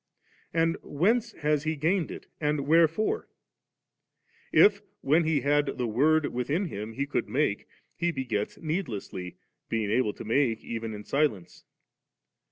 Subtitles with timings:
[0.51, 3.29] And whence has He gained it?' and wherefore?
[4.51, 9.37] If, when He had 5ie Word within Him, He could make, He b^ets needlessly,
[9.69, 11.65] being able to make even in silence.